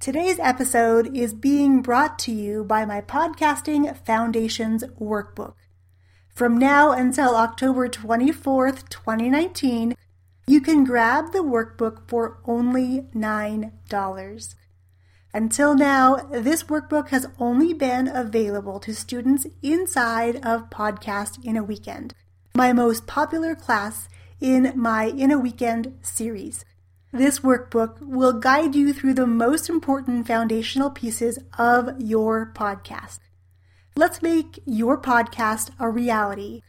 Today's 0.00 0.38
episode 0.38 1.16
is 1.16 1.34
being 1.34 1.82
brought 1.82 2.20
to 2.20 2.30
you 2.30 2.62
by 2.62 2.84
my 2.84 3.00
Podcasting 3.00 3.96
Foundations 4.06 4.84
Workbook. 5.00 5.54
From 6.32 6.56
now 6.56 6.92
until 6.92 7.34
October 7.34 7.88
24th, 7.88 8.88
2019, 8.90 9.96
you 10.46 10.60
can 10.60 10.84
grab 10.84 11.32
the 11.32 11.40
workbook 11.40 12.08
for 12.08 12.38
only 12.44 13.08
$9. 13.12 14.54
Until 15.34 15.74
now, 15.74 16.14
this 16.30 16.62
workbook 16.62 17.08
has 17.08 17.26
only 17.40 17.74
been 17.74 18.06
available 18.06 18.78
to 18.78 18.94
students 18.94 19.48
inside 19.64 20.36
of 20.46 20.70
Podcast 20.70 21.44
in 21.44 21.56
a 21.56 21.64
Weekend, 21.64 22.14
my 22.54 22.72
most 22.72 23.08
popular 23.08 23.56
class 23.56 24.08
in 24.40 24.72
my 24.76 25.06
In 25.06 25.32
a 25.32 25.40
Weekend 25.40 25.98
series. 26.02 26.64
This 27.12 27.40
workbook 27.40 28.02
will 28.02 28.34
guide 28.34 28.74
you 28.74 28.92
through 28.92 29.14
the 29.14 29.26
most 29.26 29.70
important 29.70 30.26
foundational 30.26 30.90
pieces 30.90 31.38
of 31.58 31.98
your 31.98 32.52
podcast. 32.54 33.20
Let's 33.96 34.20
make 34.20 34.60
your 34.66 35.00
podcast 35.00 35.70
a 35.80 35.88
reality. 35.88 36.60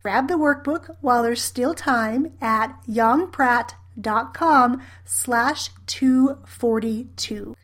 Grab 0.00 0.28
the 0.28 0.34
workbook 0.34 0.94
while 1.00 1.24
there's 1.24 1.42
still 1.42 1.74
time 1.74 2.34
at 2.40 2.76
yongpratt.com 2.88 4.80
slash 5.04 5.70
242. 5.86 7.56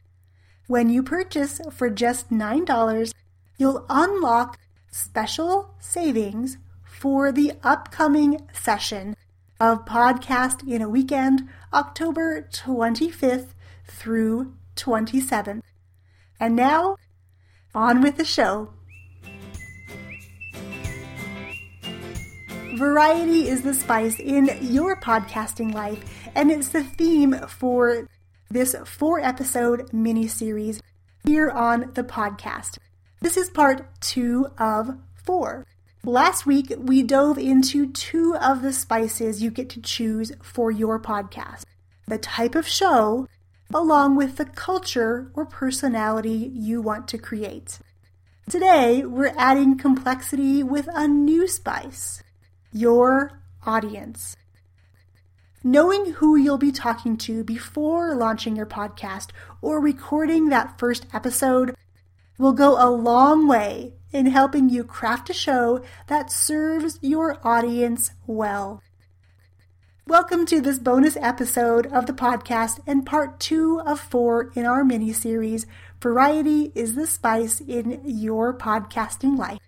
When 0.66 0.90
you 0.90 1.04
purchase 1.04 1.60
for 1.70 1.90
just 1.90 2.30
$9, 2.30 3.15
you'll 3.56 3.87
unlock 3.88 4.59
special 4.90 5.77
savings 5.79 6.59
for 6.82 7.30
the 7.30 7.52
upcoming 7.62 8.40
session 8.52 9.15
of 9.60 9.84
Podcast 9.84 10.66
in 10.66 10.80
a 10.80 10.88
Weekend, 10.88 11.48
October 11.73 12.48
25th 12.51 13.48
through 13.87 14.55
27th. 14.77 15.62
And 16.41 16.56
now, 16.56 16.96
on 17.74 18.01
with 18.01 18.16
the 18.16 18.24
show. 18.24 18.73
Variety 22.76 23.48
is 23.48 23.62
the 23.62 23.74
spice 23.74 24.18
in 24.18 24.48
your 24.62 24.98
podcasting 24.98 25.74
life, 25.74 26.02
and 26.35 26.51
it's 26.51 26.68
the 26.68 26.82
theme 26.82 27.35
for 27.46 28.09
this 28.48 28.74
four 28.87 29.20
episode 29.20 29.92
mini 29.92 30.26
series 30.26 30.80
here 31.26 31.51
on 31.51 31.90
the 31.92 32.02
podcast. 32.02 32.79
This 33.20 33.37
is 33.37 33.51
part 33.51 34.01
two 34.01 34.46
of 34.57 34.96
four. 35.15 35.66
Last 36.04 36.46
week, 36.46 36.73
we 36.79 37.02
dove 37.02 37.37
into 37.37 37.93
two 37.93 38.34
of 38.34 38.62
the 38.62 38.73
spices 38.73 39.43
you 39.43 39.51
get 39.51 39.68
to 39.70 39.82
choose 39.82 40.32
for 40.42 40.70
your 40.70 40.98
podcast 40.98 41.65
the 42.07 42.16
type 42.16 42.54
of 42.54 42.66
show, 42.66 43.29
along 43.73 44.16
with 44.16 44.37
the 44.37 44.46
culture 44.46 45.30
or 45.34 45.45
personality 45.45 46.51
you 46.54 46.80
want 46.80 47.07
to 47.07 47.18
create. 47.18 47.79
Today, 48.48 49.04
we're 49.04 49.34
adding 49.37 49.76
complexity 49.76 50.62
with 50.62 50.88
a 50.95 51.07
new 51.07 51.46
spice 51.46 52.23
your 52.73 53.42
audience. 53.66 54.37
Knowing 55.62 56.12
who 56.12 56.35
you'll 56.35 56.57
be 56.57 56.73
talking 56.73 57.18
to 57.18 57.45
before 57.45 58.14
launching 58.14 58.57
your 58.57 58.64
podcast 58.64 59.29
or 59.60 59.79
recording 59.79 60.48
that 60.48 60.79
first 60.79 61.04
episode 61.12 61.76
will 62.38 62.54
go 62.54 62.82
a 62.82 62.88
long 62.88 63.46
way 63.46 63.92
in 64.12 64.27
helping 64.27 64.69
you 64.69 64.84
craft 64.84 65.31
a 65.31 65.33
show 65.33 65.83
that 66.09 66.33
serves 66.33 66.99
your 67.00 67.39
audience 67.47 68.12
well. 68.27 68.83
Welcome 70.06 70.47
to 70.47 70.61
this 70.61 70.78
bonus 70.78 71.16
episode 71.21 71.87
of 71.87 72.06
the 72.06 72.12
podcast 72.12 72.81
and 72.87 73.06
part 73.06 73.38
two 73.38 73.81
of 73.87 74.00
four 74.00 74.50
in 74.55 74.66
our 74.66 74.83
mini 74.84 75.12
series 75.12 75.66
Variety 76.00 76.72
is 76.75 76.94
the 76.94 77.06
Spice 77.06 77.61
in 77.61 78.00
Your 78.05 78.56
Podcasting 78.56 79.38
Life. 79.38 79.61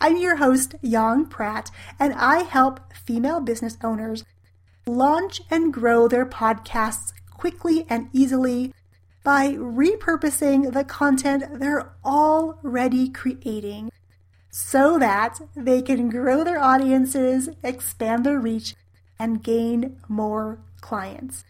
I'm 0.00 0.16
your 0.16 0.36
host, 0.36 0.76
Yong 0.80 1.26
Pratt, 1.26 1.70
and 1.98 2.14
I 2.14 2.44
help 2.44 2.94
female 2.94 3.40
business 3.40 3.76
owners 3.82 4.24
launch 4.86 5.42
and 5.50 5.74
grow 5.74 6.08
their 6.08 6.24
podcasts 6.24 7.12
quickly 7.30 7.84
and 7.90 8.08
easily 8.12 8.72
by 9.22 9.52
repurposing 9.54 10.72
the 10.72 10.84
content 10.84 11.60
they're 11.60 11.92
already 12.04 13.08
creating 13.08 13.90
so 14.50 14.98
that 14.98 15.40
they 15.54 15.80
can 15.82 16.08
grow 16.08 16.42
their 16.42 16.60
audiences, 16.60 17.48
expand 17.62 18.24
their 18.24 18.40
reach, 18.40 18.74
and 19.18 19.42
gain 19.42 19.96
more 20.08 20.58
clients. 20.80 21.44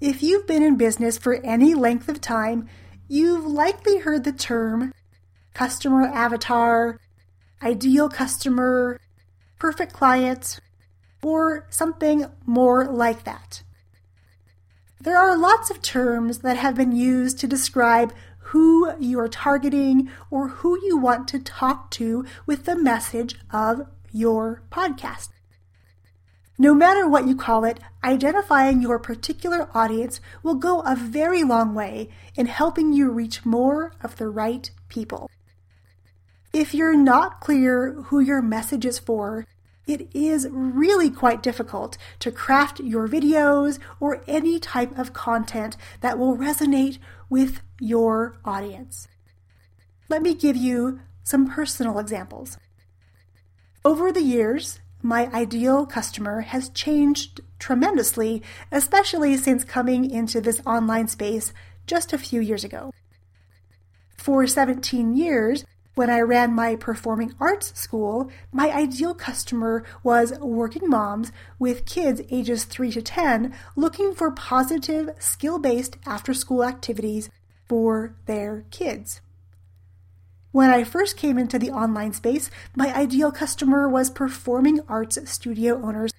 If 0.00 0.22
you've 0.22 0.46
been 0.46 0.62
in 0.62 0.76
business 0.76 1.18
for 1.18 1.34
any 1.44 1.74
length 1.74 2.08
of 2.08 2.20
time, 2.20 2.68
you've 3.08 3.44
likely 3.44 3.98
heard 3.98 4.24
the 4.24 4.32
term 4.32 4.92
customer 5.54 6.04
avatar, 6.04 6.98
ideal 7.62 8.08
customer, 8.08 8.98
perfect 9.58 9.92
client, 9.92 10.58
or 11.22 11.66
something 11.70 12.26
more 12.46 12.86
like 12.86 13.24
that. 13.24 13.62
There 15.02 15.16
are 15.16 15.34
lots 15.34 15.70
of 15.70 15.80
terms 15.80 16.40
that 16.40 16.58
have 16.58 16.74
been 16.74 16.92
used 16.92 17.38
to 17.38 17.46
describe 17.46 18.12
who 18.50 18.92
you 18.98 19.18
are 19.18 19.28
targeting 19.28 20.10
or 20.30 20.48
who 20.48 20.78
you 20.84 20.98
want 20.98 21.26
to 21.28 21.38
talk 21.38 21.90
to 21.92 22.26
with 22.44 22.66
the 22.66 22.76
message 22.76 23.34
of 23.50 23.86
your 24.12 24.62
podcast. 24.70 25.30
No 26.58 26.74
matter 26.74 27.08
what 27.08 27.26
you 27.26 27.34
call 27.34 27.64
it, 27.64 27.80
identifying 28.04 28.82
your 28.82 28.98
particular 28.98 29.70
audience 29.72 30.20
will 30.42 30.56
go 30.56 30.80
a 30.80 30.94
very 30.94 31.44
long 31.44 31.74
way 31.74 32.10
in 32.36 32.44
helping 32.44 32.92
you 32.92 33.10
reach 33.10 33.46
more 33.46 33.94
of 34.02 34.16
the 34.16 34.28
right 34.28 34.70
people. 34.90 35.30
If 36.52 36.74
you're 36.74 36.96
not 36.96 37.40
clear 37.40 37.92
who 38.08 38.20
your 38.20 38.42
message 38.42 38.84
is 38.84 38.98
for, 38.98 39.46
it 39.90 40.08
is 40.14 40.46
really 40.50 41.10
quite 41.10 41.42
difficult 41.42 41.98
to 42.20 42.30
craft 42.30 42.78
your 42.78 43.08
videos 43.08 43.80
or 43.98 44.22
any 44.28 44.60
type 44.60 44.96
of 44.96 45.12
content 45.12 45.76
that 46.00 46.16
will 46.16 46.36
resonate 46.36 46.98
with 47.28 47.60
your 47.80 48.38
audience. 48.44 49.08
Let 50.08 50.22
me 50.22 50.34
give 50.34 50.56
you 50.56 51.00
some 51.24 51.50
personal 51.50 51.98
examples. 51.98 52.56
Over 53.84 54.12
the 54.12 54.22
years, 54.22 54.78
my 55.02 55.26
ideal 55.32 55.86
customer 55.86 56.42
has 56.42 56.68
changed 56.68 57.40
tremendously, 57.58 58.42
especially 58.70 59.36
since 59.36 59.64
coming 59.64 60.08
into 60.08 60.40
this 60.40 60.60
online 60.64 61.08
space 61.08 61.52
just 61.86 62.12
a 62.12 62.18
few 62.18 62.40
years 62.40 62.62
ago. 62.62 62.92
For 64.16 64.46
17 64.46 65.16
years, 65.16 65.64
when 65.94 66.10
I 66.10 66.20
ran 66.20 66.54
my 66.54 66.76
performing 66.76 67.34
arts 67.40 67.78
school, 67.78 68.30
my 68.52 68.70
ideal 68.70 69.14
customer 69.14 69.84
was 70.02 70.38
working 70.38 70.88
moms 70.88 71.32
with 71.58 71.86
kids 71.86 72.22
ages 72.30 72.64
3 72.64 72.92
to 72.92 73.02
10 73.02 73.54
looking 73.76 74.14
for 74.14 74.30
positive, 74.30 75.10
skill 75.18 75.58
based 75.58 75.96
after 76.06 76.32
school 76.32 76.64
activities 76.64 77.28
for 77.66 78.14
their 78.26 78.64
kids. 78.70 79.20
When 80.52 80.70
I 80.70 80.82
first 80.82 81.16
came 81.16 81.38
into 81.38 81.58
the 81.58 81.70
online 81.70 82.12
space, 82.12 82.50
my 82.74 82.92
ideal 82.94 83.30
customer 83.30 83.88
was 83.88 84.10
performing 84.10 84.80
arts 84.88 85.18
studio 85.30 85.80
owners 85.80 86.12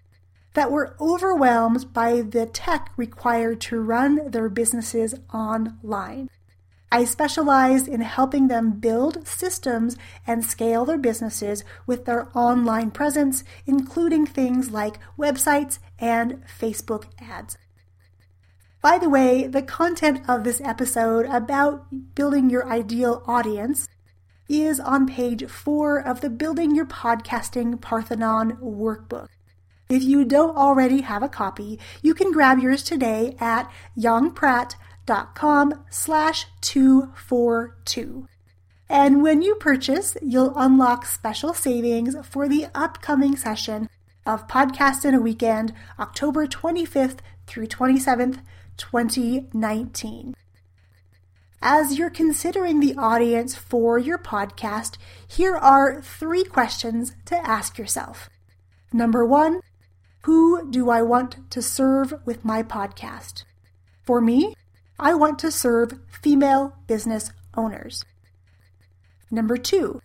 that 0.54 0.72
were 0.72 0.96
overwhelmed 1.00 1.94
by 1.94 2.22
the 2.22 2.46
tech 2.46 2.92
required 2.98 3.62
to 3.62 3.80
run 3.80 4.32
their 4.32 4.50
businesses 4.50 5.16
online. 5.34 6.30
I 6.94 7.06
specialize 7.06 7.88
in 7.88 8.02
helping 8.02 8.50
them 8.50 8.72
build 8.72 9.26
systems 9.26 9.96
and 10.28 10.44
scale 10.44 10.84
their 10.84 10.98
businesses 10.98 11.64
with 11.88 12.04
their 12.04 12.28
online 12.38 12.92
presence, 12.92 13.46
including 13.66 14.26
things 14.26 14.72
like 14.72 15.00
websites 15.18 15.80
and 16.00 16.44
Facebook 16.60 17.06
ads. 17.22 17.58
By 18.82 18.98
the 18.98 19.10
way, 19.10 19.48
the 19.48 19.62
content 19.62 20.28
of 20.28 20.44
this 20.44 20.60
episode 20.60 21.28
about 21.28 22.14
building 22.14 22.50
your 22.50 22.68
ideal 22.68 23.24
audience 23.26 23.88
is 24.50 24.82
on 24.82 25.08
page 25.08 25.46
four 25.50 25.98
of 25.98 26.20
the 26.20 26.30
Building 26.30 26.76
Your 26.76 26.86
Podcasting 26.86 27.80
Parthenon 27.80 28.58
workbook. 28.58 29.28
If 29.88 30.04
you 30.04 30.26
don't 30.26 30.58
already 30.58 31.02
have 31.02 31.24
a 31.24 31.30
copy, 31.30 31.80
you 32.02 32.14
can 32.14 32.34
grab 32.34 32.60
yours 32.60 32.84
today 32.84 33.38
at 33.40 33.72
yongpratt.com 33.98 34.91
com 35.06 35.84
slash 35.90 36.46
242. 36.62 38.28
And 38.90 39.24
when 39.24 39.42
you 39.42 39.56
purchase, 39.56 40.18
you'll 40.22 40.54
unlock 40.58 41.06
special 41.06 41.54
savings 41.54 42.16
for 42.28 42.50
the 42.50 42.68
upcoming 42.76 43.36
session 43.36 43.90
of 44.26 44.48
Podcast 44.48 45.06
in 45.06 45.16
a 45.16 45.22
Weekend, 45.22 45.74
October 46.00 46.46
25th 46.46 47.20
through 47.48 47.68
27th, 47.68 48.40
2019. 48.78 50.36
As 51.62 51.98
you're 51.98 52.10
considering 52.10 52.80
the 52.80 52.96
audience 52.98 53.56
for 53.56 53.98
your 54.00 54.18
podcast, 54.18 54.98
here 55.28 55.56
are 55.56 56.02
three 56.02 56.44
questions 56.44 57.16
to 57.26 57.36
ask 57.48 57.78
yourself. 57.78 58.30
Number 58.92 59.26
one, 59.26 59.62
who 60.24 60.70
do 60.70 60.90
I 60.90 61.02
want 61.02 61.50
to 61.52 61.62
serve 61.62 62.14
with 62.26 62.44
my 62.44 62.62
podcast? 62.62 63.44
For 64.04 64.22
me, 64.22 64.56
I 65.04 65.16
want 65.16 65.40
to 65.40 65.50
serve 65.50 65.98
female 66.22 66.76
business 66.86 67.32
owners. 67.58 68.06
Number 69.32 69.58
two, 69.58 70.00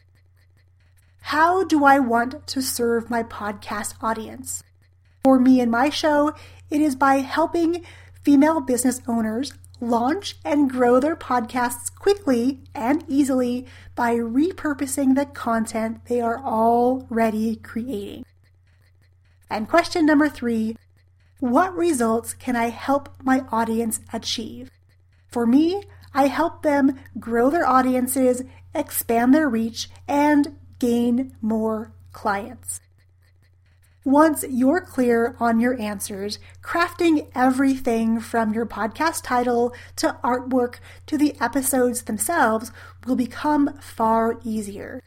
how 1.20 1.64
do 1.64 1.84
I 1.84 1.98
want 1.98 2.46
to 2.46 2.62
serve 2.62 3.10
my 3.10 3.22
podcast 3.22 4.02
audience? 4.02 4.62
For 5.22 5.38
me 5.38 5.60
and 5.60 5.70
my 5.70 5.90
show, 5.90 6.32
it 6.70 6.80
is 6.80 6.96
by 6.96 7.16
helping 7.16 7.84
female 8.22 8.62
business 8.62 9.02
owners 9.06 9.52
launch 9.80 10.36
and 10.46 10.70
grow 10.70 10.98
their 10.98 11.14
podcasts 11.14 11.94
quickly 11.94 12.60
and 12.74 13.04
easily 13.06 13.66
by 13.94 14.14
repurposing 14.14 15.14
the 15.14 15.26
content 15.26 16.06
they 16.06 16.22
are 16.22 16.42
already 16.42 17.56
creating. 17.56 18.24
And 19.50 19.68
question 19.68 20.06
number 20.06 20.30
three 20.30 20.78
What 21.38 21.76
results 21.76 22.32
can 22.32 22.56
I 22.56 22.70
help 22.70 23.10
my 23.22 23.44
audience 23.52 24.00
achieve? 24.10 24.70
For 25.36 25.46
me, 25.46 25.82
I 26.14 26.28
help 26.28 26.62
them 26.62 26.98
grow 27.20 27.50
their 27.50 27.68
audiences, 27.68 28.42
expand 28.74 29.34
their 29.34 29.50
reach, 29.50 29.90
and 30.08 30.56
gain 30.78 31.36
more 31.42 31.92
clients. 32.12 32.80
Once 34.02 34.46
you're 34.48 34.80
clear 34.80 35.36
on 35.38 35.60
your 35.60 35.78
answers, 35.78 36.38
crafting 36.62 37.30
everything 37.34 38.18
from 38.18 38.54
your 38.54 38.64
podcast 38.64 39.24
title 39.24 39.74
to 39.96 40.16
artwork 40.24 40.76
to 41.04 41.18
the 41.18 41.38
episodes 41.38 42.04
themselves 42.04 42.72
will 43.06 43.14
become 43.14 43.78
far 43.78 44.40
easier. 44.42 45.02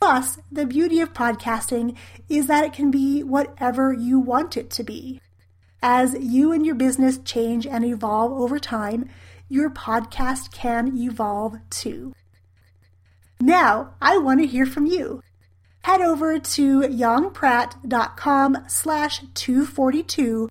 Plus, 0.00 0.38
the 0.52 0.66
beauty 0.66 1.00
of 1.00 1.12
podcasting 1.12 1.96
is 2.28 2.46
that 2.46 2.64
it 2.64 2.72
can 2.72 2.92
be 2.92 3.24
whatever 3.24 3.92
you 3.92 4.20
want 4.20 4.56
it 4.56 4.70
to 4.70 4.84
be. 4.84 5.20
As 5.82 6.14
you 6.14 6.52
and 6.52 6.64
your 6.66 6.74
business 6.74 7.18
change 7.18 7.66
and 7.66 7.84
evolve 7.84 8.32
over 8.32 8.58
time, 8.58 9.08
your 9.48 9.70
podcast 9.70 10.52
can 10.52 10.96
evolve 10.96 11.56
too. 11.70 12.14
Now, 13.40 13.94
I 14.00 14.18
want 14.18 14.40
to 14.40 14.46
hear 14.46 14.66
from 14.66 14.86
you 14.86 15.22
head 15.82 16.02
over 16.02 16.38
to 16.38 16.80
yongpratt.com 16.82 18.64
slash 18.68 19.22
242 19.34 20.48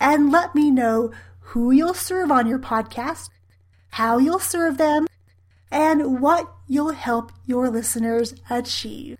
and 0.00 0.30
let 0.30 0.54
me 0.54 0.70
know 0.70 1.10
who 1.40 1.70
you'll 1.70 1.94
serve 1.94 2.30
on 2.30 2.46
your 2.46 2.58
podcast, 2.58 3.30
how 3.90 4.18
you'll 4.18 4.38
serve 4.38 4.76
them, 4.76 5.06
and 5.70 6.20
what 6.20 6.52
you'll 6.66 6.92
help 6.92 7.32
your 7.46 7.70
listeners 7.70 8.34
achieve. 8.50 9.18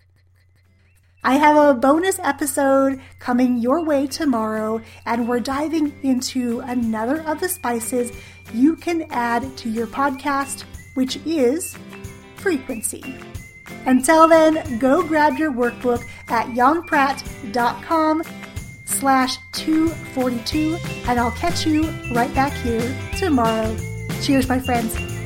I 1.24 1.34
have 1.34 1.56
a 1.56 1.78
bonus 1.78 2.18
episode 2.20 3.00
coming 3.18 3.58
your 3.58 3.84
way 3.84 4.06
tomorrow, 4.06 4.80
and 5.04 5.28
we're 5.28 5.40
diving 5.40 5.92
into 6.02 6.60
another 6.60 7.22
of 7.22 7.40
the 7.40 7.48
spices 7.48 8.12
you 8.54 8.76
can 8.76 9.02
add 9.10 9.56
to 9.58 9.68
your 9.68 9.86
podcast, 9.86 10.62
which 10.94 11.16
is 11.26 11.76
frequency. 12.36 13.16
Until 13.84 14.28
then, 14.28 14.78
go 14.78 15.02
grab 15.02 15.38
your 15.38 15.52
workbook 15.52 16.04
at 16.28 16.46
yongpratt.com 16.48 18.22
slash 18.84 19.36
242 19.52 20.78
and 21.06 21.20
I'll 21.20 21.30
catch 21.32 21.66
you 21.66 21.82
right 22.14 22.32
back 22.34 22.52
here 22.52 22.96
tomorrow. 23.16 23.76
Cheers, 24.22 24.48
my 24.48 24.58
friends. 24.58 25.17